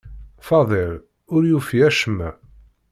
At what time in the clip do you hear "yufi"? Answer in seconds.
1.49-1.79